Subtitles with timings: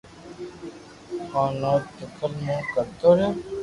[1.31, 3.29] ھون تو دڪل مون ڪرتو رھيو